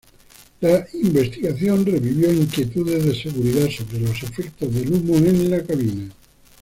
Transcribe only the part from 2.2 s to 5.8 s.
inquietudes de seguridad sobre los efectos del humo en la